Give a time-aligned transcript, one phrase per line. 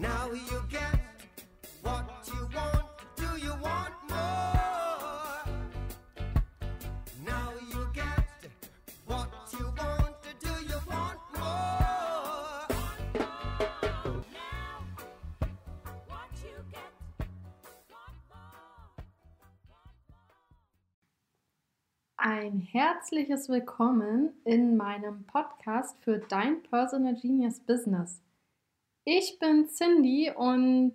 [0.00, 1.00] Now you get
[1.82, 2.84] what you want.
[3.16, 5.42] Do you want more?
[7.26, 8.28] Now you get
[9.06, 10.14] what you want.
[10.38, 12.68] Do you want more?
[22.18, 28.20] Ein herzliches Willkommen in meinem Podcast für dein Personal Genius Business.
[29.10, 30.92] Ich bin Cindy und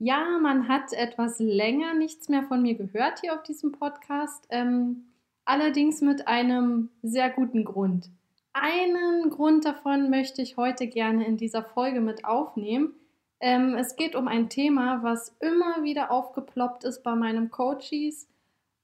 [0.00, 5.04] ja, man hat etwas länger nichts mehr von mir gehört hier auf diesem Podcast, ähm,
[5.44, 8.10] allerdings mit einem sehr guten Grund.
[8.54, 12.94] Einen Grund davon möchte ich heute gerne in dieser Folge mit aufnehmen.
[13.38, 18.26] Ähm, es geht um ein Thema, was immer wieder aufgeploppt ist bei meinem Coaches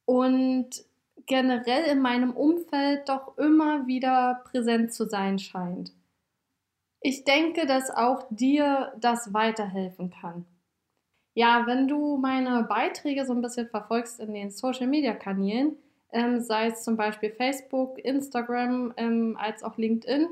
[0.05, 0.69] und
[1.27, 5.91] generell in meinem Umfeld doch immer wieder präsent zu sein scheint.
[7.07, 10.47] Ich denke, dass auch dir das weiterhelfen kann.
[11.35, 15.77] Ja, wenn du meine Beiträge so ein bisschen verfolgst in den Social-Media-Kanälen,
[16.13, 20.29] ähm, sei es zum Beispiel Facebook, Instagram ähm, als auch LinkedIn,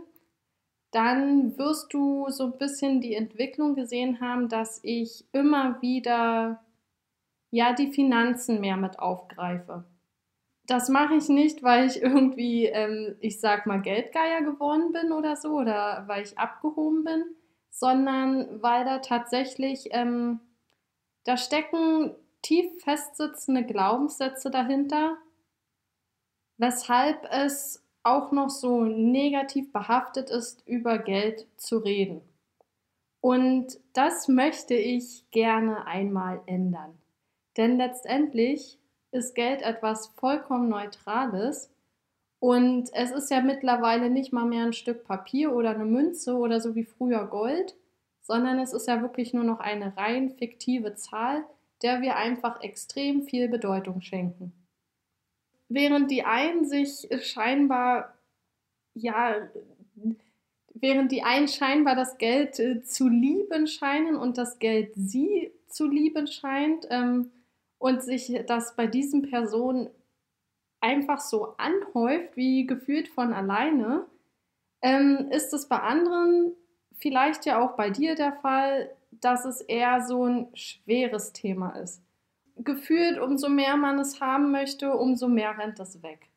[0.92, 6.64] dann wirst du so ein bisschen die Entwicklung gesehen haben, dass ich immer wieder
[7.50, 9.84] ja die Finanzen mehr mit aufgreife
[10.66, 15.36] das mache ich nicht, weil ich irgendwie, ähm, ich sag mal, Geldgeier geworden bin oder
[15.36, 17.24] so oder weil ich abgehoben bin,
[17.70, 20.40] sondern weil da tatsächlich, ähm,
[21.24, 25.16] da stecken tief festsitzende Glaubenssätze dahinter,
[26.58, 32.20] weshalb es auch noch so negativ behaftet ist, über Geld zu reden.
[33.20, 36.98] Und das möchte ich gerne einmal ändern.
[37.56, 38.78] Denn letztendlich
[39.12, 41.70] ist Geld etwas vollkommen Neutrales.
[42.40, 46.60] Und es ist ja mittlerweile nicht mal mehr ein Stück Papier oder eine Münze oder
[46.60, 47.76] so wie früher Gold,
[48.20, 51.44] sondern es ist ja wirklich nur noch eine rein fiktive Zahl,
[51.82, 54.52] der wir einfach extrem viel Bedeutung schenken.
[55.68, 58.14] Während die einen sich scheinbar,
[58.94, 59.36] ja,
[60.74, 65.86] während die einen scheinbar das Geld äh, zu lieben scheinen und das Geld sie zu
[65.88, 67.30] lieben scheint, ähm,
[67.82, 69.90] und sich das bei diesen Personen
[70.80, 74.06] einfach so anhäuft, wie gefühlt von alleine,
[74.82, 76.52] ähm, ist es bei anderen
[76.98, 82.00] vielleicht ja auch bei dir der Fall, dass es eher so ein schweres Thema ist.
[82.56, 86.28] Gefühlt, umso mehr man es haben möchte, umso mehr rennt es weg.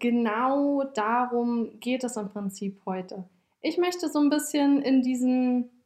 [0.00, 3.28] Genau darum geht es im Prinzip heute.
[3.60, 5.81] Ich möchte so ein bisschen in diesen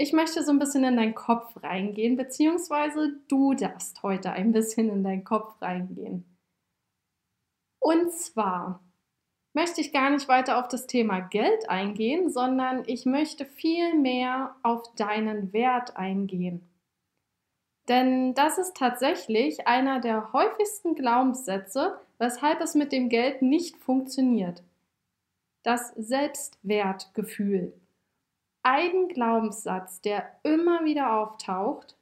[0.00, 4.88] ich möchte so ein bisschen in deinen Kopf reingehen, beziehungsweise du darfst heute ein bisschen
[4.88, 6.24] in deinen Kopf reingehen.
[7.78, 8.82] Und zwar
[9.52, 14.56] möchte ich gar nicht weiter auf das Thema Geld eingehen, sondern ich möchte viel mehr
[14.62, 16.66] auf deinen Wert eingehen.
[17.86, 24.62] Denn das ist tatsächlich einer der häufigsten Glaubenssätze, weshalb es mit dem Geld nicht funktioniert.
[25.62, 27.74] Das Selbstwertgefühl
[28.62, 31.96] ein Glaubenssatz, der immer wieder auftaucht,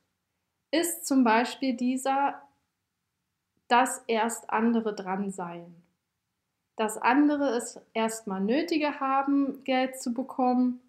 [0.70, 2.42] ist zum Beispiel dieser,
[3.69, 5.82] dass erst andere dran seien.
[6.76, 10.80] Dass andere es erstmal nötiger haben, Geld zu bekommen,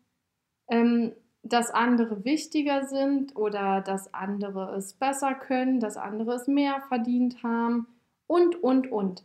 [0.67, 6.81] ähm, dass andere wichtiger sind oder dass andere es besser können, dass andere es mehr
[6.81, 7.87] verdient haben
[8.27, 9.23] und, und, und.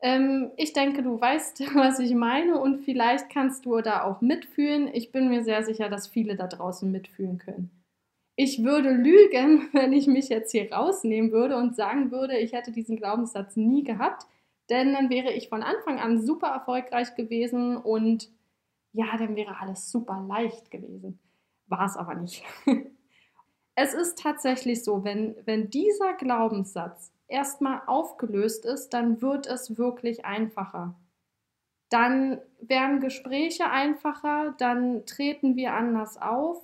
[0.00, 4.88] Ähm, ich denke, du weißt, was ich meine und vielleicht kannst du da auch mitfühlen.
[4.92, 7.70] Ich bin mir sehr sicher, dass viele da draußen mitfühlen können.
[8.36, 12.72] Ich würde lügen, wenn ich mich jetzt hier rausnehmen würde und sagen würde, ich hätte
[12.72, 14.26] diesen Glaubenssatz nie gehabt,
[14.68, 18.28] denn dann wäre ich von Anfang an super erfolgreich gewesen und
[18.92, 21.18] ja, dann wäre alles super leicht gewesen.
[21.66, 22.42] War es aber nicht.
[23.74, 30.24] es ist tatsächlich so, wenn, wenn dieser Glaubenssatz erstmal aufgelöst ist, dann wird es wirklich
[30.24, 30.94] einfacher.
[31.88, 36.62] Dann werden Gespräche einfacher, dann treten wir anders auf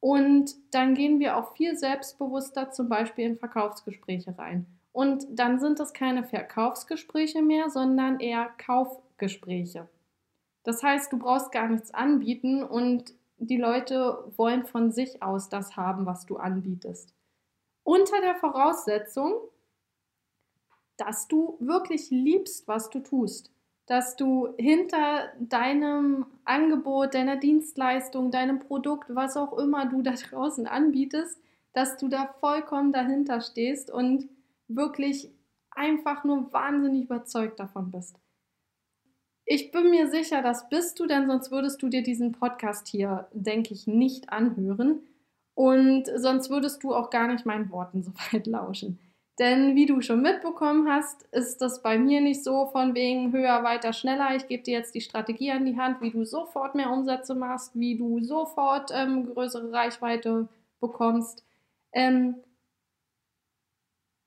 [0.00, 4.66] und dann gehen wir auch viel selbstbewusster zum Beispiel in Verkaufsgespräche rein.
[4.92, 9.88] Und dann sind es keine Verkaufsgespräche mehr, sondern eher Kaufgespräche.
[10.62, 15.76] Das heißt, du brauchst gar nichts anbieten und die Leute wollen von sich aus das
[15.76, 17.12] haben, was du anbietest.
[17.82, 19.34] Unter der Voraussetzung,
[20.96, 23.50] dass du wirklich liebst, was du tust.
[23.86, 30.66] Dass du hinter deinem Angebot, deiner Dienstleistung, deinem Produkt, was auch immer du da draußen
[30.66, 31.38] anbietest,
[31.72, 34.28] dass du da vollkommen dahinter stehst und
[34.68, 35.30] wirklich
[35.70, 38.16] einfach nur wahnsinnig überzeugt davon bist.
[39.46, 43.28] Ich bin mir sicher, das bist du, denn sonst würdest du dir diesen Podcast hier,
[43.32, 45.00] denke ich, nicht anhören.
[45.54, 48.98] Und sonst würdest du auch gar nicht meinen Worten so weit lauschen.
[49.38, 53.64] Denn wie du schon mitbekommen hast, ist das bei mir nicht so von wegen höher,
[53.64, 54.36] weiter, schneller.
[54.36, 57.72] Ich gebe dir jetzt die Strategie an die Hand, wie du sofort mehr Umsätze machst,
[57.74, 60.48] wie du sofort ähm, größere Reichweite
[60.80, 61.44] bekommst.
[61.92, 62.36] Ähm,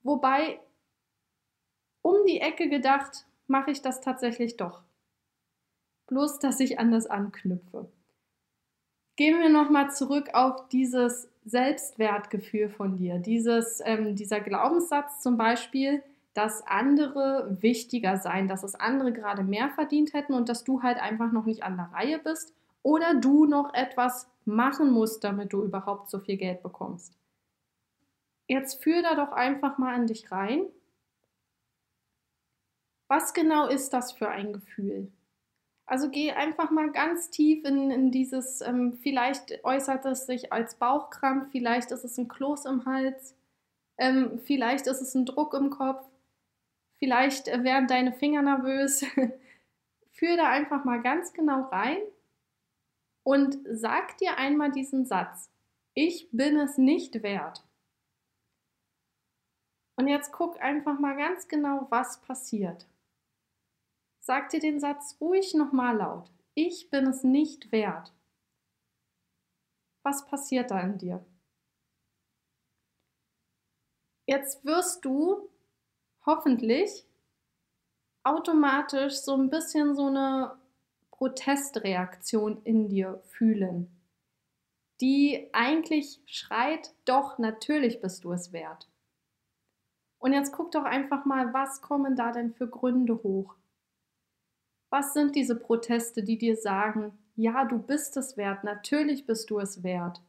[0.02, 0.60] wobei,
[2.02, 4.82] um die Ecke gedacht, mache ich das tatsächlich doch.
[6.08, 7.90] Bloß, dass ich anders anknüpfe.
[9.16, 13.18] Gehen wir nochmal zurück auf dieses Selbstwertgefühl von dir.
[13.18, 16.02] Dieses, ähm, dieser Glaubenssatz zum Beispiel,
[16.34, 20.98] dass andere wichtiger seien, dass es andere gerade mehr verdient hätten und dass du halt
[20.98, 25.62] einfach noch nicht an der Reihe bist oder du noch etwas machen musst, damit du
[25.64, 27.18] überhaupt so viel Geld bekommst.
[28.46, 30.62] Jetzt führ da doch einfach mal an dich rein.
[33.08, 35.10] Was genau ist das für ein Gefühl?
[35.88, 40.74] Also geh einfach mal ganz tief in, in dieses, ähm, vielleicht äußert es sich als
[40.74, 43.34] Bauchkrampf, vielleicht ist es ein Kloß im Hals,
[43.96, 46.06] ähm, vielleicht ist es ein Druck im Kopf,
[46.98, 49.02] vielleicht äh, werden deine Finger nervös.
[50.12, 52.02] Führ da einfach mal ganz genau rein
[53.22, 55.50] und sag dir einmal diesen Satz.
[55.94, 57.64] Ich bin es nicht wert.
[59.96, 62.86] Und jetzt guck einfach mal ganz genau, was passiert.
[64.28, 66.30] Sag dir den Satz ruhig nochmal laut.
[66.52, 68.12] Ich bin es nicht wert.
[70.02, 71.24] Was passiert da in dir?
[74.26, 75.48] Jetzt wirst du
[76.26, 77.06] hoffentlich
[78.22, 80.60] automatisch so ein bisschen so eine
[81.10, 83.90] Protestreaktion in dir fühlen,
[85.00, 88.90] die eigentlich schreit, doch, natürlich bist du es wert.
[90.18, 93.54] Und jetzt guck doch einfach mal, was kommen da denn für Gründe hoch?
[94.90, 99.58] Was sind diese Proteste, die dir sagen, ja, du bist es wert, natürlich bist du
[99.58, 100.20] es wert?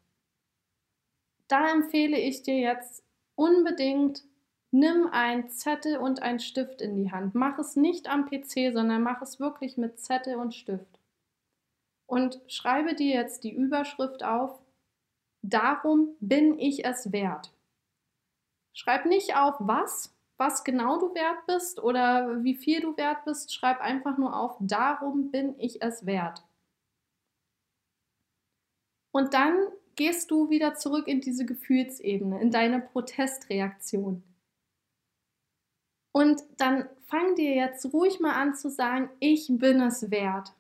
[1.48, 3.04] Da empfehle ich dir jetzt
[3.36, 4.24] unbedingt,
[4.72, 7.34] nimm ein Zettel und ein Stift in die Hand.
[7.36, 11.00] Mach es nicht am PC, sondern mach es wirklich mit Zettel und Stift.
[12.06, 14.60] Und schreibe dir jetzt die Überschrift auf,
[15.42, 17.52] darum bin ich es wert.
[18.74, 23.54] Schreib nicht auf was, was genau du wert bist oder wie viel du wert bist,
[23.54, 26.44] schreib einfach nur auf, darum bin ich es wert.
[29.12, 34.24] Und dann gehst du wieder zurück in diese Gefühlsebene, in deine Protestreaktion.
[36.14, 40.54] Und dann fang dir jetzt ruhig mal an zu sagen, ich bin es wert.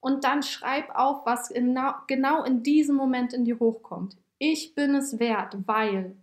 [0.00, 4.16] Und dann schreib auf, was genau, genau in diesem Moment in dir hochkommt.
[4.38, 6.16] Ich bin es wert, weil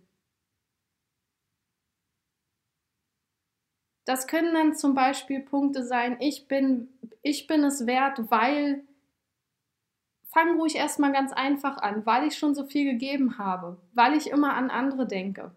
[4.04, 6.88] Das können dann zum Beispiel Punkte sein, ich bin,
[7.22, 8.84] ich bin es wert, weil,
[10.24, 14.30] fang ruhig erstmal ganz einfach an, weil ich schon so viel gegeben habe, weil ich
[14.30, 15.54] immer an andere denke.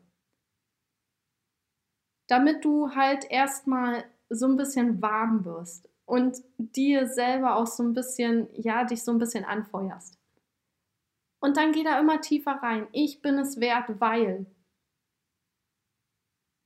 [2.28, 7.94] Damit du halt erstmal so ein bisschen warm wirst und dir selber auch so ein
[7.94, 10.20] bisschen, ja, dich so ein bisschen anfeuerst.
[11.40, 12.88] Und dann geh da immer tiefer rein.
[12.92, 14.48] Ich bin es wert, weil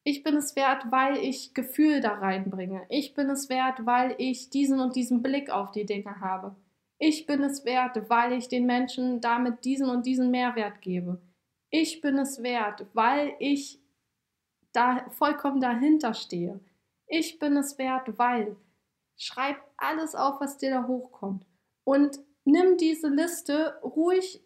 [0.03, 2.85] ich bin es wert, weil ich Gefühl da reinbringe.
[2.89, 6.55] Ich bin es wert, weil ich diesen und diesen Blick auf die Dinge habe.
[6.97, 11.21] Ich bin es wert, weil ich den Menschen damit diesen und diesen Mehrwert gebe.
[11.69, 13.79] Ich bin es wert, weil ich
[14.73, 16.59] da vollkommen dahinter stehe.
[17.07, 18.55] Ich bin es wert, weil.
[19.21, 21.45] Schreib alles auf, was dir da hochkommt.
[21.83, 24.41] Und nimm diese Liste ruhig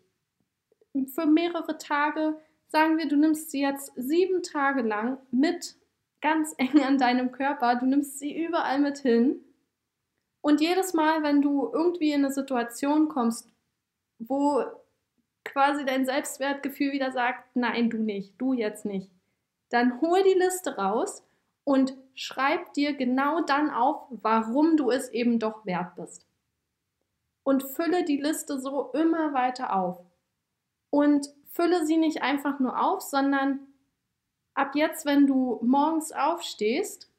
[1.13, 2.39] für mehrere Tage
[2.74, 5.75] Sagen wir, du nimmst sie jetzt sieben Tage lang mit
[6.22, 9.42] ganz eng an deinem Körper, du nimmst sie überall mit hin.
[10.42, 13.48] Und jedes Mal, wenn du irgendwie in eine Situation kommst,
[14.18, 14.63] wo
[15.46, 19.12] quasi dein Selbstwertgefühl wieder sagt, nein, du nicht, du jetzt nicht,
[19.70, 21.24] dann hol die Liste raus
[21.65, 26.25] und schreib dir genau dann auf, warum du es eben doch wert bist.
[27.44, 30.03] Und fülle die Liste so immer weiter auf.
[30.89, 33.60] Und fülle sie nicht einfach nur auf, sondern
[34.55, 37.10] ab jetzt, wenn du morgens aufstehst,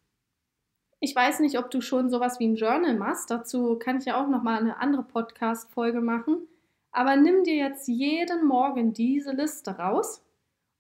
[1.01, 4.23] ich weiß nicht, ob du schon sowas wie ein Journal machst, dazu kann ich ja
[4.23, 6.49] auch noch mal eine andere Podcast Folge machen,
[6.91, 10.25] aber nimm dir jetzt jeden Morgen diese Liste raus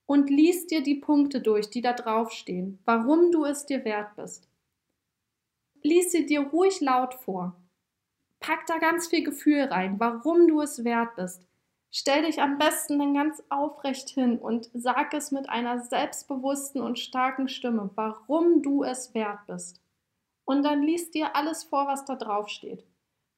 [0.06, 4.48] und lies dir die Punkte durch, die da draufstehen, warum du es dir wert bist.
[5.82, 7.54] Lies sie dir ruhig laut vor.
[8.40, 11.46] Pack da ganz viel Gefühl rein, warum du es wert bist.
[11.96, 16.98] Stell dich am besten dann ganz aufrecht hin und sag es mit einer selbstbewussten und
[16.98, 19.80] starken Stimme, warum du es wert bist.
[20.44, 22.84] Und dann liest dir alles vor, was da drauf steht.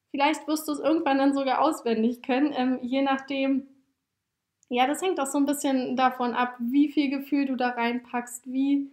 [0.09, 3.67] Vielleicht wirst du es irgendwann dann sogar auswendig können, ähm, je nachdem.
[4.69, 8.47] Ja, das hängt auch so ein bisschen davon ab, wie viel Gefühl du da reinpackst,
[8.51, 8.89] wie,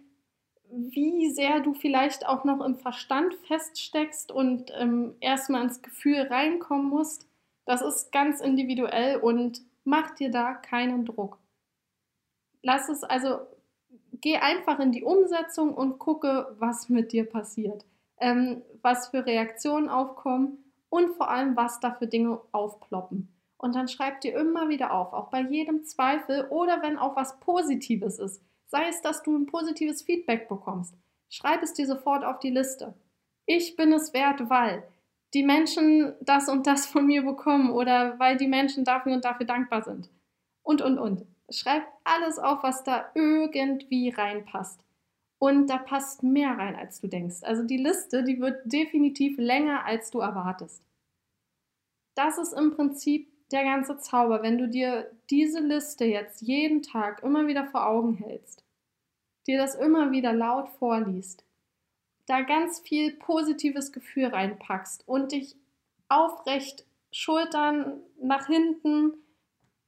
[0.69, 6.87] wie sehr du vielleicht auch noch im Verstand feststeckst und ähm, erstmal ins Gefühl reinkommen
[6.87, 7.27] musst.
[7.65, 11.39] Das ist ganz individuell und mach dir da keinen Druck.
[12.61, 13.39] Lass es also,
[14.21, 17.85] geh einfach in die Umsetzung und gucke, was mit dir passiert,
[18.19, 23.31] ähm, was für Reaktionen aufkommen und vor allem, was da für Dinge aufploppen.
[23.57, 27.39] Und dann schreib dir immer wieder auf, auch bei jedem Zweifel oder wenn auch was
[27.39, 28.41] Positives ist.
[28.67, 30.95] Sei es, dass du ein positives Feedback bekommst.
[31.29, 32.93] Schreib es dir sofort auf die Liste.
[33.45, 34.83] Ich bin es wert, weil
[35.35, 39.45] die Menschen das und das von mir bekommen oder weil die Menschen dafür und dafür
[39.45, 40.09] dankbar sind.
[40.63, 41.25] Und, und, und.
[41.49, 44.79] Schreib alles auf, was da irgendwie reinpasst.
[45.37, 47.43] Und da passt mehr rein, als du denkst.
[47.43, 50.81] Also die Liste, die wird definitiv länger, als du erwartest.
[52.15, 57.21] Das ist im Prinzip der ganze Zauber, wenn du dir diese Liste jetzt jeden Tag
[57.21, 58.63] immer wieder vor Augen hältst,
[59.45, 61.44] dir das immer wieder laut vorliest,
[62.25, 65.55] da ganz viel positives Gefühl reinpackst und dich
[66.09, 69.13] aufrecht, Schultern nach hinten,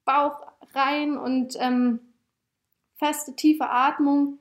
[0.05, 1.99] Bauch rein und ähm,
[2.95, 4.39] feste, tiefe Atmung,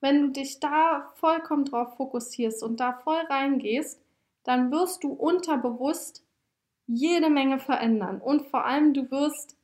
[0.00, 4.00] wenn du dich da vollkommen drauf fokussierst und da voll reingehst,
[4.44, 6.24] dann wirst du unterbewusst
[6.86, 9.56] jede Menge verändern und vor allem du wirst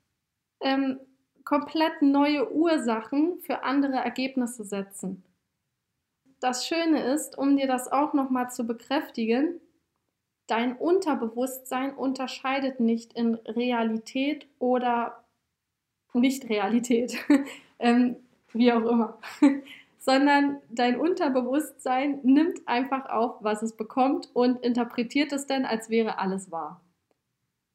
[0.61, 0.99] ähm,
[1.45, 5.25] komplett neue Ursachen für andere Ergebnisse setzen.
[6.43, 9.61] Das Schöne ist, um dir das auch nochmal zu bekräftigen,
[10.49, 15.23] dein Unterbewusstsein unterscheidet nicht in Realität oder
[16.13, 17.17] Nicht-Realität,
[17.79, 18.17] ähm,
[18.53, 19.19] wie auch immer,
[20.01, 26.19] sondern dein Unterbewusstsein nimmt einfach auf, was es bekommt und interpretiert es dann, als wäre
[26.19, 26.81] alles wahr.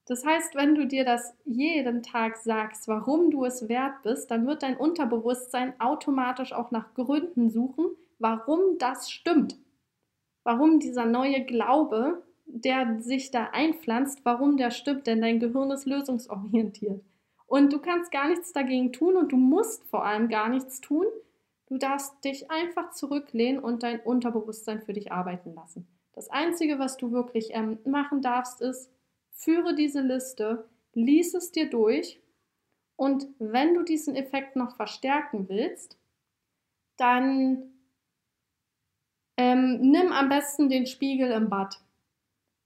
[0.07, 4.45] Das heißt, wenn du dir das jeden Tag sagst, warum du es wert bist, dann
[4.45, 9.57] wird dein Unterbewusstsein automatisch auch nach Gründen suchen, warum das stimmt.
[10.43, 15.85] Warum dieser neue Glaube, der sich da einpflanzt, warum der stimmt, denn dein Gehirn ist
[15.85, 17.01] lösungsorientiert.
[17.45, 21.05] Und du kannst gar nichts dagegen tun und du musst vor allem gar nichts tun.
[21.67, 25.87] Du darfst dich einfach zurücklehnen und dein Unterbewusstsein für dich arbeiten lassen.
[26.13, 28.89] Das Einzige, was du wirklich ähm, machen darfst, ist,
[29.37, 32.19] Führe diese Liste, lies es dir durch
[32.95, 35.99] und wenn du diesen Effekt noch verstärken willst,
[36.97, 37.76] dann
[39.37, 41.79] ähm, nimm am besten den Spiegel im Bad,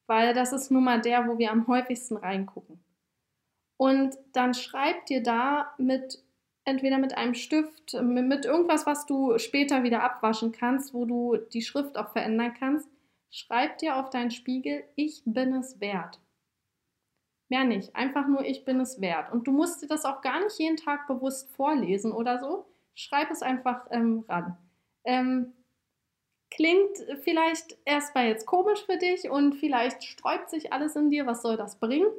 [0.08, 2.84] weil das ist nun mal der, wo wir am häufigsten reingucken.
[3.78, 6.24] Und dann schreib dir da mit
[6.66, 11.62] entweder mit einem Stift, mit irgendwas, was du später wieder abwaschen kannst, wo du die
[11.62, 12.88] Schrift auch verändern kannst,
[13.30, 16.20] schreib dir auf deinen Spiegel, ich bin es wert.
[17.50, 17.96] Mehr nicht.
[17.96, 19.32] Einfach nur, ich bin es wert.
[19.32, 22.66] Und du musst dir das auch gar nicht jeden Tag bewusst vorlesen oder so.
[22.94, 24.58] Schreib es einfach ähm, ran.
[25.04, 25.54] Ähm,
[26.52, 31.26] klingt vielleicht erstmal jetzt komisch für dich und vielleicht sträubt sich alles in dir.
[31.26, 32.12] Was soll das bringen?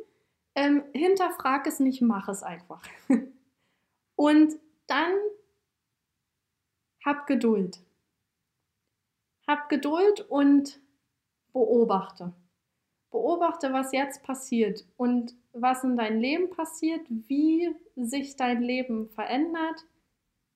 [0.55, 2.83] Ähm, hinterfrag es nicht, mach es einfach.
[4.17, 4.55] und
[4.87, 5.15] dann
[7.05, 7.79] hab Geduld.
[9.47, 10.81] Hab Geduld und
[11.53, 12.33] beobachte.
[13.11, 19.85] Beobachte, was jetzt passiert und was in deinem Leben passiert, wie sich dein Leben verändert,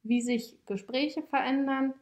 [0.02, 1.94] wie sich Gespräche verändern.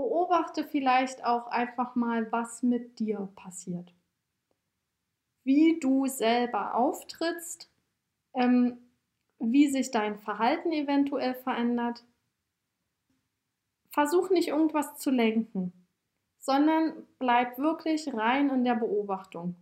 [0.00, 3.94] Beobachte vielleicht auch einfach mal, was mit dir passiert.
[5.44, 7.70] Wie du selber auftrittst,
[8.34, 8.78] ähm,
[9.38, 12.04] wie sich dein Verhalten eventuell verändert.
[13.90, 15.72] Versuch nicht irgendwas zu lenken
[16.40, 19.54] sondern bleib wirklich rein in der Beobachtung.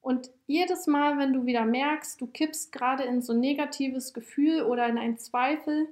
[0.00, 4.62] Und jedes Mal, wenn du wieder merkst, du kippst gerade in so ein negatives Gefühl
[4.62, 5.88] oder in einen Zweifel,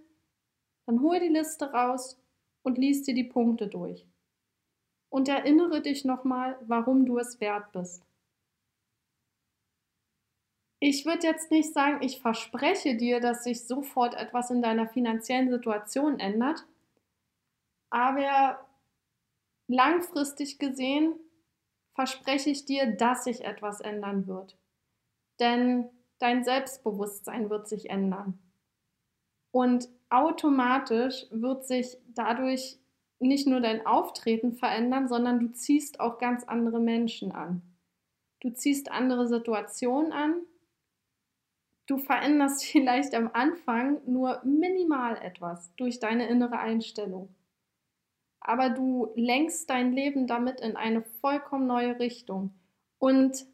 [0.87, 2.19] dann hol die Liste raus
[2.67, 4.05] und lies dir die Punkte durch.
[5.09, 8.05] Und erinnere dich nochmal, warum du es wert bist.
[10.81, 15.49] Ich würde jetzt nicht sagen, ich verspreche dir, dass sich sofort etwas in deiner finanziellen
[15.49, 16.67] Situation ändert,
[17.89, 18.67] aber
[19.69, 21.15] langfristig gesehen
[21.95, 24.59] verspreche ich dir, dass sich etwas ändern wird.
[25.39, 28.41] Denn dein Selbstbewusstsein wird sich ändern.
[29.53, 32.79] Und automatisch wird sich dadurch
[33.19, 37.63] nicht nur dein Auftreten verändern, sondern du ziehst auch ganz andere Menschen an.
[38.41, 40.43] Du ziehst andere Situationen an.
[41.87, 47.35] Du veränderst vielleicht am Anfang nur minimal etwas durch deine innere Einstellung.
[48.41, 52.55] aber du lenkst dein Leben damit in eine vollkommen neue Richtung.
[52.99, 53.47] Und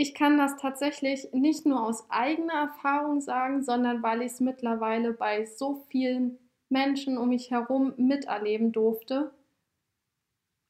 [0.00, 5.12] ich kann das tatsächlich nicht nur aus eigener Erfahrung sagen, sondern weil ich es mittlerweile
[5.12, 6.38] bei so vielen
[6.68, 9.32] Menschen um mich herum miterleben durfte,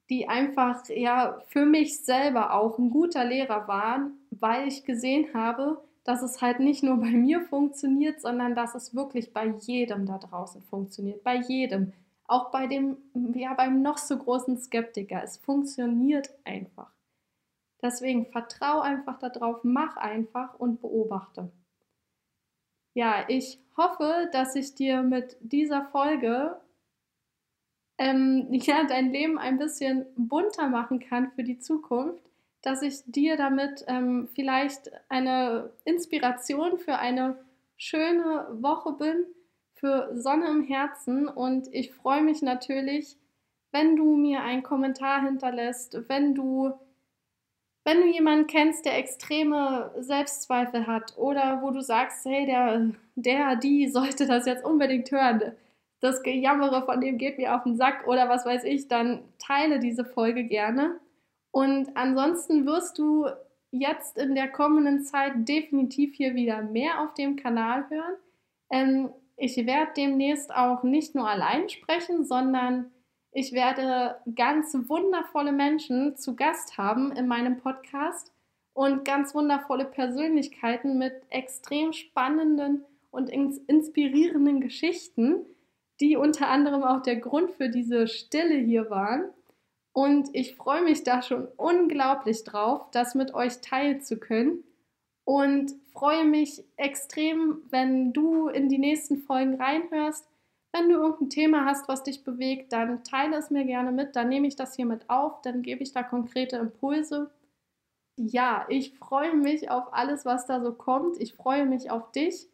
[0.09, 5.83] die einfach ja für mich selber auch ein guter Lehrer waren, weil ich gesehen habe,
[6.05, 10.17] dass es halt nicht nur bei mir funktioniert, sondern dass es wirklich bei jedem da
[10.17, 11.93] draußen funktioniert, bei jedem,
[12.25, 12.97] auch bei dem
[13.35, 15.23] ja beim noch so großen Skeptiker.
[15.23, 16.98] Es funktioniert einfach.
[17.83, 21.51] Deswegen vertrau einfach darauf, mach einfach und beobachte.
[22.95, 26.61] Ja, ich hoffe, dass ich dir mit dieser Folge
[27.99, 32.31] ähm, ja, dein Leben ein bisschen bunter machen kann für die Zukunft,
[32.63, 37.39] dass ich dir damit ähm, vielleicht eine Inspiration für eine
[37.77, 39.27] schöne Woche bin,
[39.75, 43.17] für Sonne im Herzen und ich freue mich natürlich,
[43.71, 46.73] wenn du mir einen Kommentar hinterlässt, wenn du
[47.89, 53.57] wenn du jemanden kennst, der extreme Selbstzweifel hat oder wo du sagst, hey, der, der,
[53.57, 55.53] die sollte das jetzt unbedingt hören,
[56.01, 59.79] das Gejammere von dem geht mir auf den Sack oder was weiß ich, dann teile
[59.79, 61.01] diese Folge gerne.
[61.51, 63.27] Und ansonsten wirst du
[63.71, 68.17] jetzt in der kommenden Zeit definitiv hier wieder mehr auf dem Kanal hören.
[68.71, 72.91] Ähm, ich werde demnächst auch nicht nur allein sprechen, sondern
[73.33, 78.33] ich werde ganz wundervolle Menschen zu Gast haben in meinem Podcast
[78.73, 85.45] und ganz wundervolle Persönlichkeiten mit extrem spannenden und inspirierenden Geschichten,
[86.01, 89.31] die unter anderem auch der Grund für diese Stille hier waren.
[89.93, 94.63] Und ich freue mich da schon unglaublich drauf, das mit euch teilen zu können.
[95.25, 100.28] Und freue mich extrem, wenn du in die nächsten Folgen reinhörst
[100.73, 104.29] wenn du irgendein Thema hast, was dich bewegt, dann teile es mir gerne mit, dann
[104.29, 107.31] nehme ich das hier mit auf, dann gebe ich da konkrete Impulse.
[108.17, 111.21] Ja, ich freue mich auf alles, was da so kommt.
[111.21, 112.49] Ich freue mich auf dich.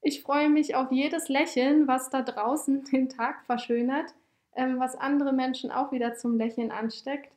[0.00, 4.14] Ich freue mich auf jedes Lächeln, was da draußen den Tag verschönert,
[4.54, 7.32] ähm, was andere Menschen auch wieder zum Lächeln ansteckt.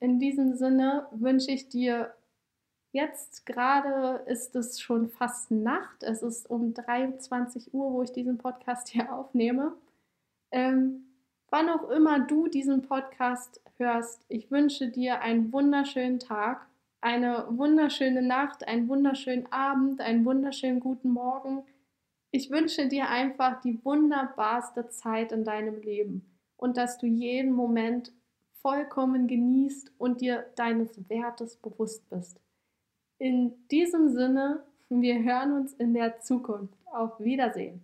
[0.00, 2.14] In diesem Sinne wünsche ich dir
[3.00, 6.02] Jetzt gerade ist es schon fast Nacht.
[6.02, 9.72] Es ist um 23 Uhr, wo ich diesen Podcast hier aufnehme.
[10.50, 11.04] Ähm,
[11.48, 16.66] wann auch immer du diesen Podcast hörst, ich wünsche dir einen wunderschönen Tag,
[17.00, 21.62] eine wunderschöne Nacht, einen wunderschönen Abend, einen wunderschönen guten Morgen.
[22.32, 28.10] Ich wünsche dir einfach die wunderbarste Zeit in deinem Leben und dass du jeden Moment
[28.60, 32.40] vollkommen genießt und dir deines Wertes bewusst bist.
[33.18, 36.74] In diesem Sinne, wir hören uns in der Zukunft.
[36.86, 37.82] Auf Wiedersehen.